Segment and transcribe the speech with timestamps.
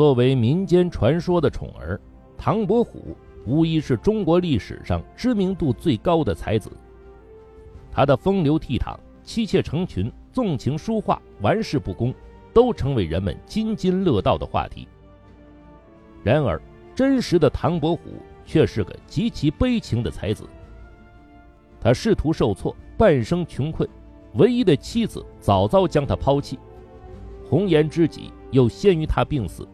[0.00, 2.00] 作为民间传说的宠儿，
[2.38, 3.14] 唐伯虎
[3.44, 6.72] 无疑是中国历史上知名度最高的才子。
[7.92, 12.14] 他的风流倜傥、妻妾成群、纵情书画、玩世不恭，
[12.54, 14.88] 都成为人们津津乐道的话题。
[16.24, 16.58] 然而，
[16.94, 18.00] 真实的唐伯虎
[18.46, 20.48] 却是个极其悲情的才子。
[21.78, 23.86] 他仕途受挫，半生穷困，
[24.36, 26.58] 唯一的妻子早早将他抛弃，
[27.46, 29.68] 红颜知己又先于他病死，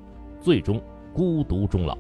[0.46, 0.80] 最终
[1.12, 1.98] 孤独终老。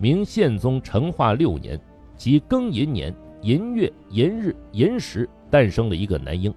[0.00, 1.80] 明宪宗成化六年，
[2.16, 3.14] 即庚寅年。
[3.42, 6.52] 寅月寅日寅时诞生了一个男婴，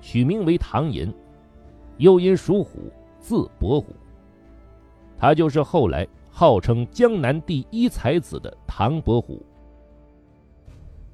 [0.00, 1.12] 取名为唐寅，
[1.98, 3.94] 又因属虎，字伯虎。
[5.16, 9.44] 他就是后来号称江南第一才子的唐伯虎。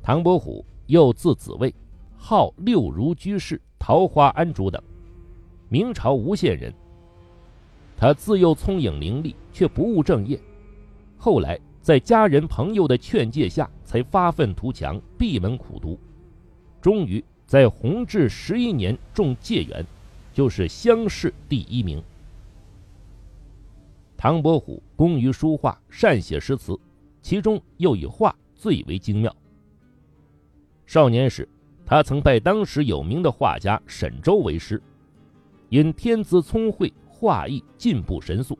[0.02, 1.74] 唐伯虎又字子卫，
[2.14, 4.82] 号六如居士、桃花庵主等，
[5.70, 6.72] 明朝吴县人。
[8.02, 10.36] 他自幼聪颖伶俐，却不务正业，
[11.16, 11.56] 后来。
[11.80, 15.98] 在家人朋友的劝诫下，才发愤图强，闭门苦读，
[16.80, 19.84] 终于在弘治十一年中解元，
[20.32, 22.00] 就是乡试第一名。
[24.16, 26.78] 唐伯虎工于书画，善写诗词，
[27.20, 29.34] 其中又以画最为精妙。
[30.86, 31.48] 少年时，
[31.84, 34.80] 他曾拜当时有名的画家沈周为师，
[35.68, 36.92] 因天资聪慧，
[37.22, 38.58] 画艺进步神速。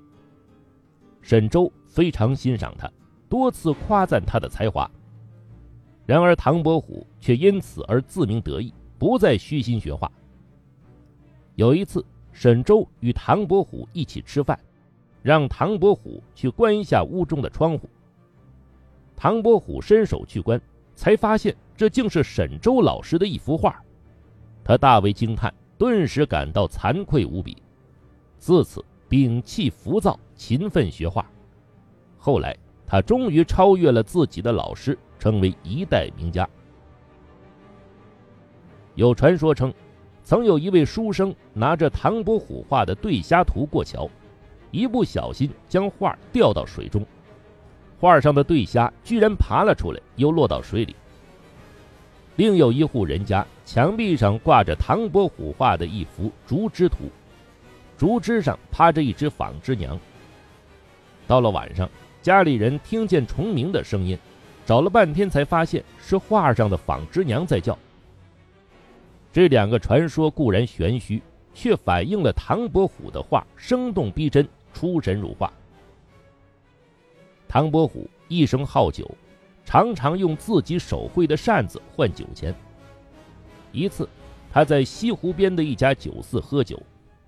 [1.20, 2.88] 沈周非常欣赏他。
[3.28, 4.88] 多次夸赞他的才华，
[6.06, 10.08] 然而唐伯虎却因此而自鸣得意，不再虚心学画。
[11.56, 14.56] 有一次，沈周与唐伯虎一起吃饭，
[15.22, 17.88] 让唐伯虎去关一下屋中的窗户。
[19.16, 20.60] 唐伯虎伸手去关，
[20.94, 23.82] 才发现这竟是沈周老师的一幅画，
[24.62, 27.56] 他大为惊叹，顿时感到惭愧无比，
[28.42, 31.24] 自此摒弃浮躁，勤奋学画。
[32.18, 32.56] 后来。
[32.84, 36.46] 他终于超越了自己的老师，成为一代名家。
[38.94, 39.72] 有传说称，
[40.22, 44.10] 曾有一位书生拿着唐伯虎画的对虾图过桥，
[44.70, 47.02] 一不小心将画掉到水中，
[47.98, 50.94] 画上的对虾居然爬了出来，又落到水里。
[52.36, 57.08] 另有一户人家墙壁上挂着唐伯虎画的一幅竹枝图，
[58.02, 59.96] 竹枝上趴着一只纺织娘。
[61.24, 61.88] 到了晚上。
[62.20, 64.18] 家里人听见虫鸣的声音，
[64.64, 67.78] 找了半天才发现是画上的纺织娘在叫。
[69.32, 71.22] 这两个传说固然玄虚，
[71.54, 75.52] 却反映了唐伯虎的画生动逼真、出神入化。
[77.48, 79.08] 唐伯虎一生好酒，
[79.64, 82.52] 常常用自己手绘的扇子换酒钱。
[83.72, 84.08] 一次，
[84.52, 86.80] 他在西湖边的一家酒肆喝酒，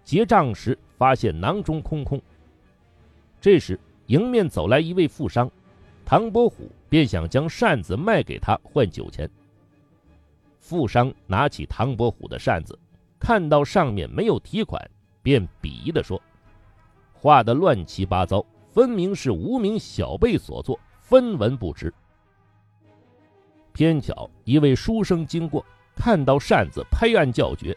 [0.05, 2.21] 结账时发现囊中空空。
[3.41, 5.51] 这时，迎面走来一位富商，
[6.05, 9.29] 唐伯虎便想将扇子卖给他换酒钱。
[10.59, 12.79] 富商拿起唐伯虎的扇子，
[13.19, 14.81] 看到上面没有提款，
[15.23, 16.21] 便鄙夷地说
[17.13, 21.93] ：“画的乱七八糟，分明是无名小辈所作，分文不值。”
[23.73, 25.65] 偏巧一位书生经过，
[25.97, 27.77] 看到扇子，拍案叫绝。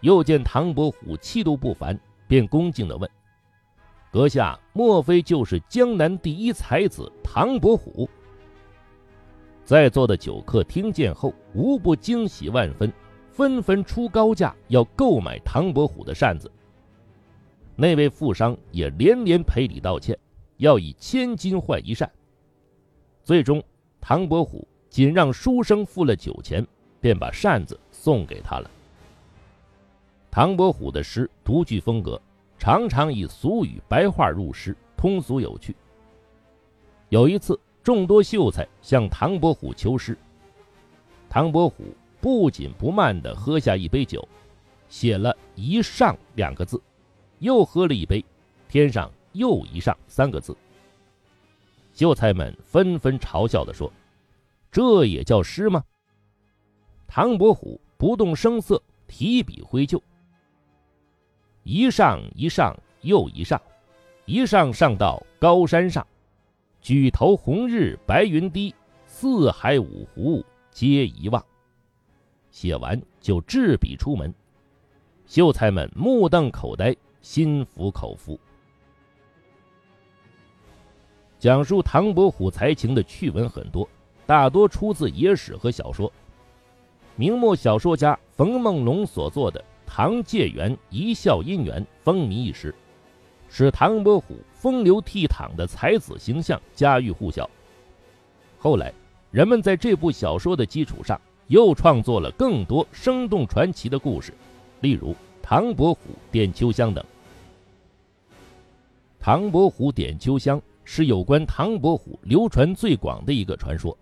[0.00, 3.10] 又见唐伯虎气度不凡，便恭敬地问。
[4.10, 8.08] 阁下莫非就是江南第一才子唐伯虎？
[9.64, 12.90] 在座的酒客听见后，无不惊喜万分，
[13.30, 16.50] 纷纷出高价要购买唐伯虎的扇子。
[17.76, 20.18] 那位富商也连连赔礼道歉，
[20.56, 22.10] 要以千金换一扇。
[23.22, 23.62] 最终，
[24.00, 26.66] 唐伯虎仅让书生付了酒钱，
[26.98, 28.70] 便把扇子送给他了。
[30.38, 32.16] 唐伯虎的诗独具风格。
[32.60, 35.74] 常常以俗语白话入诗，通俗有趣。
[37.08, 40.16] 有一次，众多秀才向唐伯虎求诗，
[41.28, 44.28] 唐伯虎不紧不慢地喝下一杯酒，
[44.88, 46.80] 写了一上两个字，
[47.40, 48.24] 又喝了一杯，
[48.68, 50.56] 添上又一上三个字。
[51.92, 53.92] 秀才们纷纷嘲笑地说
[54.70, 55.82] ：“这也叫诗吗？”
[57.08, 60.00] 唐伯虎不动声色，提笔挥就。
[61.70, 63.60] 一上一上又一上，
[64.24, 66.06] 一上上到高山上，
[66.80, 68.74] 举头红日白云低，
[69.04, 71.44] 四海五湖皆一望。
[72.50, 74.34] 写完就执笔出门，
[75.26, 78.40] 秀才们目瞪口呆，心服口服。
[81.38, 83.86] 讲述唐伯虎才情的趣闻很多，
[84.24, 86.10] 大多出自野史和小说。
[87.14, 89.62] 明末小说家冯梦龙所作的。
[89.90, 92.74] 唐介元一笑姻缘风靡一时，
[93.48, 97.48] 使唐伯虎风流倜傥的才子形象家喻户晓。
[98.58, 98.92] 后来，
[99.30, 104.34] 人们在这部小说的基础上，又创作了更多生动传奇的故事，
[104.82, 105.12] 例如
[105.42, 106.00] 《唐伯虎
[106.30, 107.02] 点秋香》等。
[109.18, 113.96] 《唐伯虎点秋香》是有关唐伯虎流传最广的一个传说，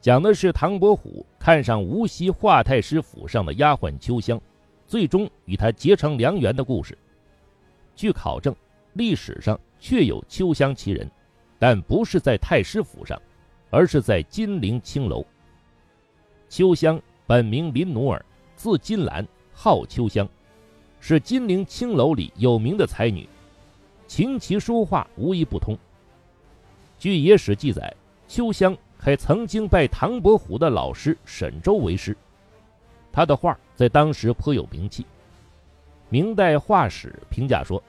[0.00, 4.40] 讲的是唐伯虎看上无锡华太师府上的丫鬟秋香，
[4.86, 6.96] 最终与他结成良缘的故事。
[7.94, 8.54] 据考证，
[8.94, 11.10] 历史上确有秋香其人，
[11.58, 13.20] 但不是在太师府上。
[13.68, 15.26] 而是在金陵青楼。
[16.48, 18.24] 秋香本名林奴儿，
[18.54, 20.26] 字金兰，号秋香，
[21.00, 23.28] 是金陵青楼里有名的才女，
[24.06, 25.76] 琴棋书画无一不通。
[26.96, 27.92] 据野史记载，
[28.28, 32.16] 秋香还曾经拜唐伯虎的老师沈周为师，
[33.16, 35.06] 他的画在当时颇有名气。
[36.10, 37.82] 明代画史评价说，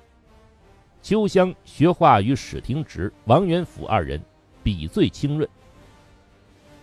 [1.02, 4.22] 秋香学画与史廷直、王元甫二人，
[4.64, 5.50] 笔最清润。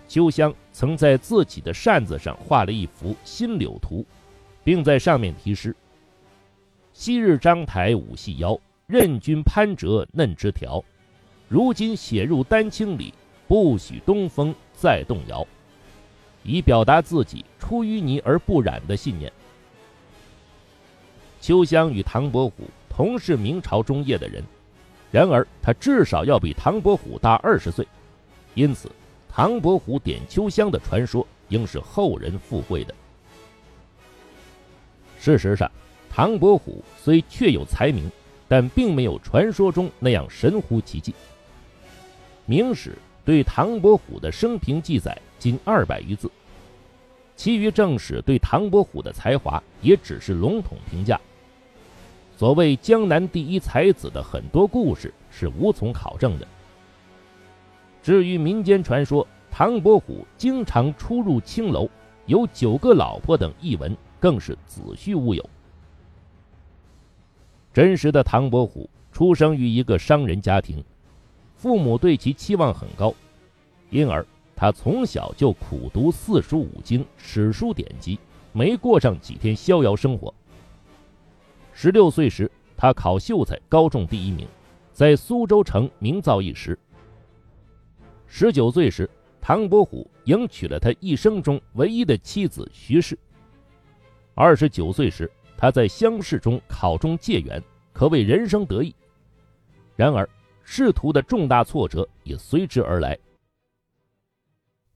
[0.06, 4.02] 秋香曾在自己的扇子上画了一幅《新柳图》，
[4.62, 5.74] 并在上面题诗
[6.92, 10.84] ：“昔日章台舞细腰，任君攀折嫩枝条。
[11.48, 13.14] 如今写入丹青里，
[13.48, 15.46] 不许东风再动摇。”
[16.44, 19.32] 以表达自己出淤泥而不染的信念。
[21.40, 24.44] 秋香与唐伯虎同是明朝中叶的人，
[25.10, 27.86] 然而他至少要比唐伯虎大二十岁，
[28.54, 28.88] 因此。
[29.36, 32.94] 唐伯虎点秋香的传说应是后人附会的。
[35.18, 35.68] 事实上，
[36.08, 38.08] 唐伯虎虽确有才名，
[38.46, 41.10] 但并没有传说中那样神乎其技。
[42.46, 42.90] 《明史》
[43.24, 46.30] 对唐伯虎的生平记载仅二百余字，
[47.36, 51.18] 其余正史对唐伯虎的才华也只是笼统评价。
[52.36, 56.46] 所谓江南第一才子的很多故事是无从考证的。
[58.02, 61.88] 至于民间传说唐伯虎经常出入青楼，
[62.26, 65.48] 有九个老婆等译文，更是子虚乌有。
[67.72, 70.84] 真实的唐伯虎出生于一个商人家庭，
[71.64, 73.14] 父母对其期望很高，
[73.88, 74.22] 因而
[74.54, 78.18] 他从小就苦读四书五经、史书典籍，
[78.52, 80.34] 没过上几天逍遥生活。
[81.72, 84.46] 十六岁时，他考秀才，高中第一名，
[84.92, 86.78] 在苏州城名噪一时。
[88.26, 89.08] 十九岁时，
[89.40, 93.18] 唐伯虎迎娶了他一生中唯一的妻子徐氏。
[94.34, 97.62] 二十九岁时，他在乡试中考中解元，
[97.94, 98.94] 可谓人生得意。
[99.96, 100.28] 然而，
[100.64, 103.16] 仕途的重大挫折也随之而来。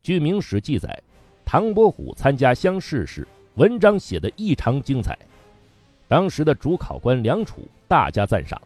[0.02, 1.00] 据《明史》记载，
[1.44, 5.16] 唐伯虎参加乡试时，文章写得异常精彩，
[6.08, 8.60] 当时的主考官梁楚大加赞赏。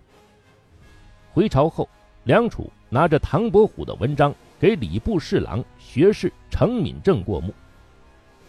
[1.33, 1.89] 回朝后，
[2.25, 4.35] 梁楚拿着唐伯虎的文章。
[4.61, 7.53] 给礼部侍郎、学士程敏正过目，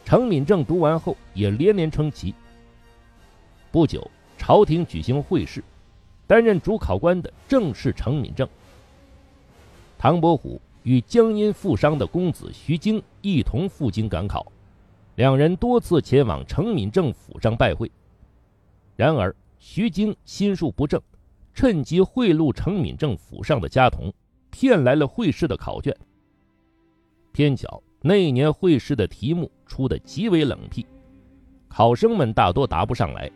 [0.06, 2.36] 程敏正读完后也连连称奇。
[3.72, 4.08] 不久，
[4.38, 5.64] 朝廷举行会试，
[6.34, 8.50] 担任主考官的正是程敏正。
[10.00, 14.52] 唐伯虎与江阴富商的公子徐经一同赴京赶考，
[15.14, 17.92] 两人多次前往程敏正府上拜会。
[18.96, 21.00] 然而，徐经心术不正，
[21.54, 24.12] 趁机贿赂程敏正府上的家童。
[24.50, 25.96] 骗来了会试的考卷。
[27.32, 30.84] 偏巧那一年会试的题目出的极为冷僻，
[31.68, 33.32] 考生们大多答不上来，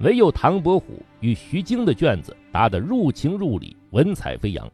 [0.00, 4.70] 唯有唐伯虎与徐经的卷子答得入情入理，文采飞扬。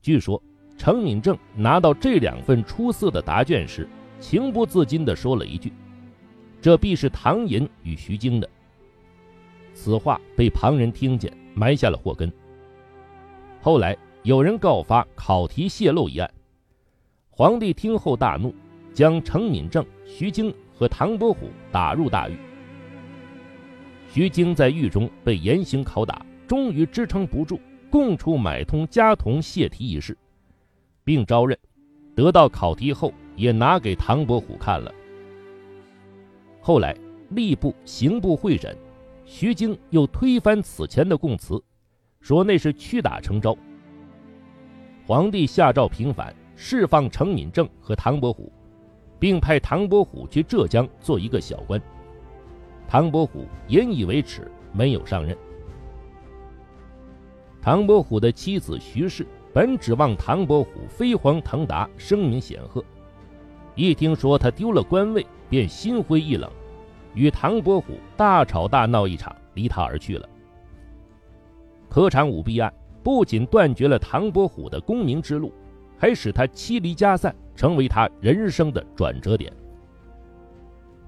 [0.00, 0.42] 据说
[0.76, 3.88] 程敏正拿到这两份出色的答卷时，
[4.20, 5.72] 情不自禁地说了一句
[6.60, 8.48] ：“这必是唐寅与徐经的。”
[9.74, 12.32] 此话被旁人听见，埋下了祸根。
[13.60, 13.96] 后来。
[14.24, 16.32] 有人告发考题泄露一案，
[17.28, 18.54] 皇帝听后大怒，
[18.94, 22.36] 将程敏正、徐经和唐伯虎打入大狱。
[24.14, 27.58] 徐经在狱中被严刑拷打，终于支撑不住，
[27.90, 30.14] 供出买通家童泄题一事，
[31.02, 31.58] 并招认，
[32.14, 34.92] 得到考题后也拿给唐伯虎看了。
[36.60, 36.94] 后来
[37.34, 38.76] 吏部、刑部会审，
[39.24, 41.58] 徐经又推翻此前的供词，
[42.20, 43.56] 说那是屈打成招。
[45.06, 48.52] 皇帝下诏平反，释放程敏正和唐伯虎，
[49.18, 51.80] 并派唐伯虎去浙江做一个小官。
[52.86, 55.36] 唐伯虎引以为耻，没有上任。
[57.60, 62.84] 唐伯虎的妻子徐氏本指望唐伯虎飞黄腾达，声名显赫，
[63.74, 66.50] 一听说他丢了官位，便心灰意冷，
[67.14, 70.28] 与唐伯虎大吵大闹一场，离他而去了。
[71.88, 72.72] 科场舞弊案
[73.02, 75.52] 不仅断绝了唐伯虎的功名之路，
[75.96, 79.52] 还使他妻离家散，成为他人生的转折点。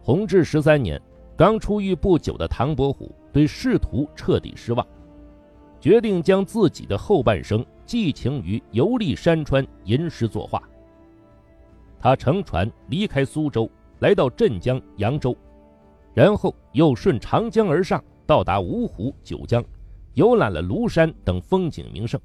[0.03, 1.01] 弘治十三年，
[1.37, 4.87] 刚出狱不久的唐伯虎对仕途彻底失望，
[5.81, 10.63] 决定将自己的后半生寄情于游历山川、吟诗作画。
[11.99, 15.37] 他乘船离开苏州，来到镇江、扬州，
[16.13, 19.65] 然后又顺长江而上，到达芜湖、九江，
[20.13, 22.21] 游览了庐山等风景名胜。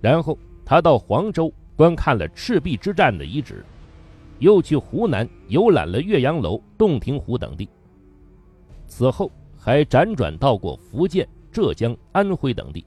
[0.00, 3.64] 然后他到黄州观看了赤壁之战的遗址。
[4.38, 7.68] 又去湖南游览了岳阳楼、洞庭湖等地。
[8.86, 12.84] 此后还辗转到过福建、浙江、安徽等地。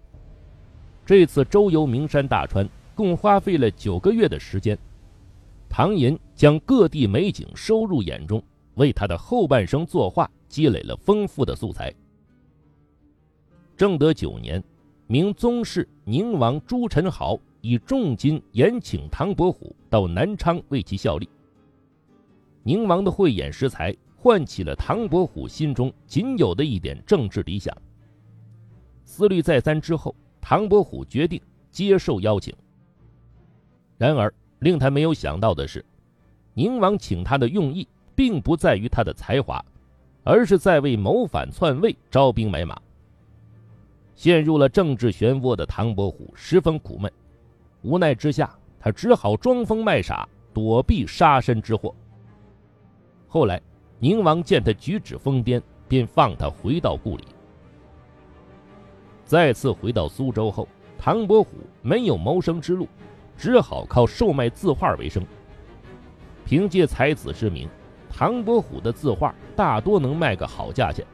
[1.06, 4.78] 这次周游名山大川，共花费了九个月的时间。
[5.70, 8.42] 唐寅将各地美景收入眼中，
[8.76, 11.94] 为他的后半生作画积累了丰富的素材。
[13.76, 14.64] 正德九年，
[15.08, 21.28] 明宗室宁王朱宸濠以重金延请唐伯虎到南昌为其效力。
[22.68, 27.74] 宁王的慧眼识才，唤起了唐伯虎心中仅有的一点政治理想。
[29.06, 32.54] 思虑再三之后，唐伯虎决定接受邀请。
[33.98, 35.86] 然而，令他没有想到的是，
[36.54, 39.64] 宁王请他的用意并不在于他的才华，
[40.26, 42.78] 而是在为谋反篡位招兵买马。
[44.14, 47.10] 陷入了政治漩涡的唐伯虎十分苦闷，
[47.82, 51.96] 无奈之下，他只好装疯卖傻，躲避杀身之祸。
[53.28, 53.62] 后来，
[54.00, 57.26] 宁王见他举止疯癫，便放他回到故里。
[59.26, 60.68] 再次回到苏州后，
[60.98, 62.88] 唐伯虎没有谋生之路，
[63.38, 65.22] 只好靠售卖字画为生。
[66.46, 67.68] 凭借才子之名，
[68.10, 71.06] 唐伯虎的字画大多能卖个好价钱，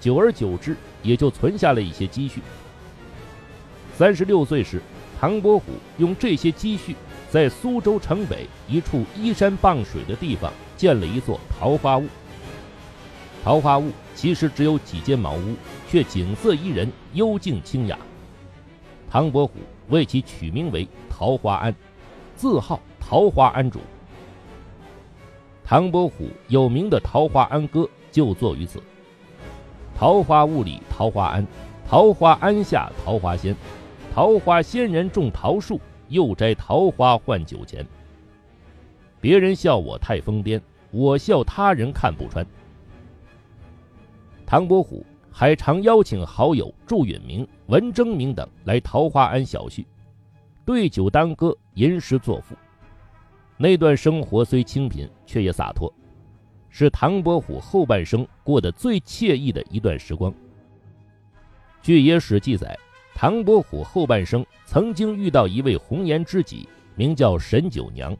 [0.00, 2.40] 久而久之，也就存下了一些积蓄。
[3.94, 4.80] 三十六岁时，
[5.20, 6.96] 唐伯虎用这些积蓄，
[7.28, 10.50] 在苏州城北一处依山傍水的地方。
[10.78, 12.06] 建了一座桃花坞。
[13.44, 15.54] 桃花坞其实只有几间茅屋，
[15.88, 17.98] 却景色宜人，幽静清雅。
[19.10, 19.54] 唐伯虎
[19.88, 21.74] 为其取名为桃花庵，
[22.36, 23.80] 自号桃花庵主。
[25.64, 27.80] 唐伯虎有名的《桃花庵歌》
[28.10, 28.82] 就作于此。
[29.96, 31.46] 桃花坞里桃花庵，
[31.88, 33.54] 桃花庵下桃花仙，
[34.14, 37.86] 桃花仙人种桃树，又摘桃花换酒钱。
[39.20, 40.60] 别人笑我太疯癫，
[40.90, 42.46] 我笑他人看不穿。
[44.46, 49.86] 唐伯虎还常邀请好友祝允明、文征明等来桃花庵小叙，
[50.64, 52.54] 对酒当歌，吟诗作赋。
[53.56, 55.92] 那段生活虽清贫，却也洒脱，
[56.70, 60.32] 是唐伯虎后半生过得最惬意的一段时光。
[61.82, 62.78] 据野史记载，
[63.14, 68.16] 唐伯虎后半生曾经遇到一位红颜知己，名叫沈九娘。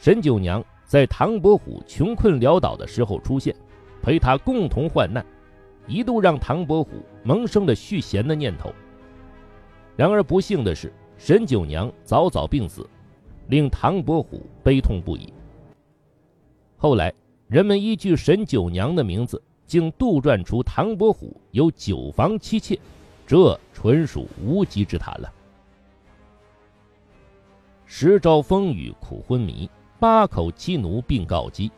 [0.00, 3.54] 沈九娘在唐伯虎穷困潦倒的时候出现，
[4.00, 5.22] 陪他共同患难，
[5.86, 6.92] 一度让唐伯虎
[7.22, 8.72] 萌生了续弦的念头。
[9.96, 12.88] 然而不幸的是，沈九娘早早病死，
[13.48, 15.30] 令唐伯虎悲痛不已。
[16.78, 17.12] 后来，
[17.46, 22.80] 人们依据沈九娘的名字，竟杜撰出唐伯虎有九房妻妾，
[23.26, 25.30] 这纯属无稽之谈了。
[27.84, 29.68] 十朝风雨苦昏迷。
[30.00, 31.70] 八口妻奴并告急，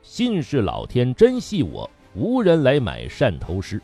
[0.00, 3.78] 信是老天真系我，无人来买汕头诗。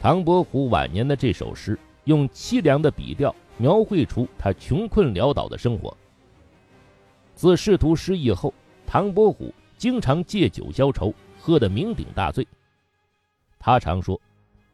[0.00, 5.96] 唐伯虎晚年的这首诗，用凄凉的笔调描绘出他穷困潦倒的生活。
[7.36, 8.52] 自仕途失意后，
[8.84, 12.44] 唐伯虎经常借酒消愁，喝得酩酊大醉。
[13.60, 14.20] 他常说，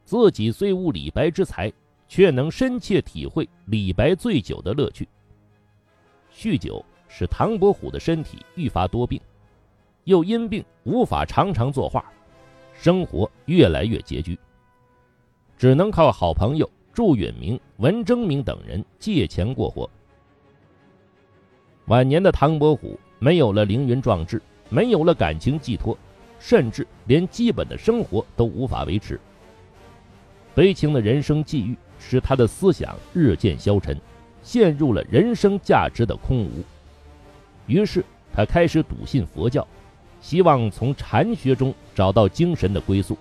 [0.03, 1.71] 自己虽无李白之才，
[2.09, 5.07] 却能深切体会李白醉酒的乐趣。
[6.35, 6.83] 酗酒。
[7.19, 9.19] 使唐伯虎的身体愈发多病，
[10.05, 12.05] 又因病无法常常作画，
[12.75, 14.39] 生活越来越拮据，
[15.57, 19.89] 只能靠好朋友祝允明、文征明等人借钱过活。
[21.87, 25.97] 晚年的唐伯虎没有了凌云壮志，没有了感情寄托，
[26.39, 29.19] 甚至连基本的生活都无法维持。
[30.55, 33.99] 悲情的人生际遇使他的思想日渐消沉，
[34.43, 36.63] 陷入了人生价值的空无。
[37.67, 39.67] 于是他开始笃信佛教，
[40.21, 43.17] 希望从禅学中找到精神的归宿，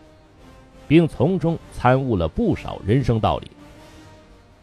[0.88, 3.52] 并从中参悟了不少人生道理。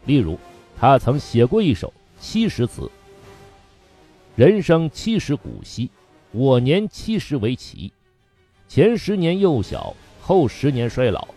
[0.05, 0.37] 例如，
[0.79, 2.89] 他曾写过一首七十词
[4.35, 5.89] ：“人生七十古稀，
[6.31, 7.91] 我年七十为奇。
[8.67, 11.27] 前十年幼小，后十年衰老，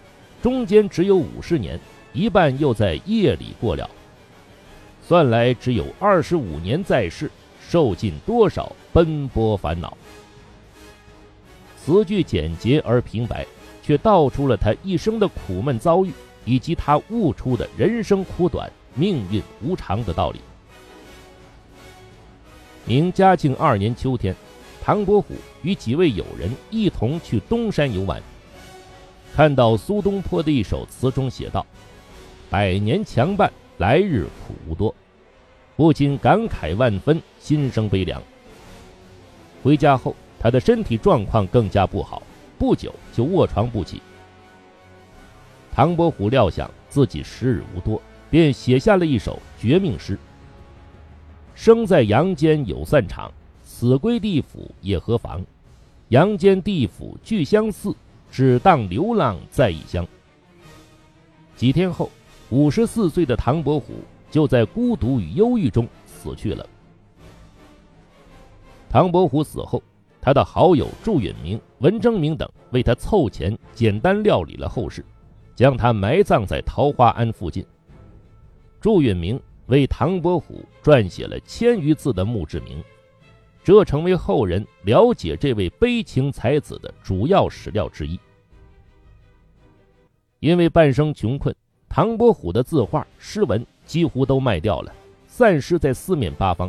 [0.42, 1.78] 中间只有五十年，
[2.12, 3.88] 一半又在夜里过了，
[5.06, 7.30] 算来只有二十五年在世，
[7.68, 9.96] 受尽多少奔波烦恼。
[11.78, 13.46] 词句简洁而平白，
[13.82, 16.12] 却道出了他一生的苦闷遭遇，
[16.44, 20.40] 以及他悟出的人生苦短、命运无常的道理。
[22.84, 24.34] 明嘉靖二年秋天，
[24.82, 28.22] 唐伯虎与几位友人一同去东山游玩，
[29.34, 31.66] 看到苏东坡的一首词中写道
[32.50, 34.94] ：“百年强伴，来日苦无多。”
[35.76, 38.22] 不禁感慨万分，心生悲凉。
[39.62, 42.22] 回家后，他的身体状况更加不好，
[42.58, 44.00] 不久就卧床不起。
[45.72, 50.18] 唐伯虎料想自己时日无多，便写下了一首绝命诗。
[51.54, 53.30] 生在阳间有散场，
[53.62, 55.44] 死归地府也何妨？
[56.08, 57.94] 阳间地府俱相似，
[58.30, 60.06] 只当流浪在异乡。
[61.56, 62.10] 几天后，
[62.48, 63.94] 五十四岁的唐伯虎
[64.30, 66.66] 就在孤独与忧郁中死去了。
[68.88, 69.82] 唐伯虎死后，
[70.20, 75.04] 他的好友祝允明、文征明等为他凑钱，简单料理了后事，
[75.54, 77.66] 将他埋葬在桃花庵附近。
[78.80, 79.40] 祝允明。
[79.68, 82.80] 为唐伯虎撰写了千余字的墓志铭，
[83.64, 88.16] 这成为后人了解这位悲情才子的主要史料之一。
[90.38, 91.52] 因为半生穷困，
[91.88, 94.92] 唐伯虎的字画、诗文几乎都卖掉了，
[95.26, 96.68] 散失在四面八方。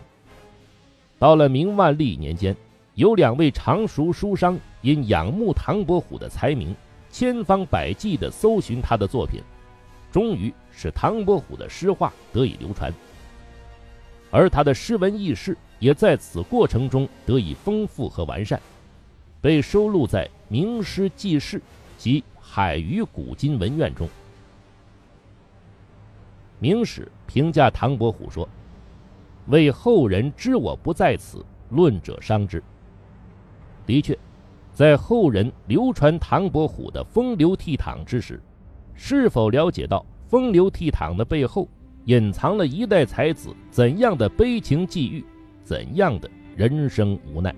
[1.20, 2.56] 到了明万历年间，
[2.94, 6.76] 有两位常熟书商因仰慕唐伯虎的才名，
[7.10, 9.42] 千方百计地搜寻他的作品。
[10.12, 12.94] 终于使唐伯虎的诗画得以流传，
[14.32, 18.60] 而他的诗文轶事也在此过程中得以丰富和完善，
[19.42, 21.60] 被收录在《名诗记事》
[21.98, 24.08] 及《海虞古今文苑》中。
[26.60, 28.48] 《明史》评价唐伯虎说
[29.48, 32.64] ：“为后人知我不在此，论者伤之。”
[33.86, 34.18] 的确，
[34.74, 38.42] 在后人流传唐伯虎的风流倜傥之时。
[39.00, 41.70] 是否了解到风流倜傥的背后，
[42.06, 45.24] 隐藏了一代才子怎样的悲情际遇，
[45.64, 47.54] 怎样的人生无奈？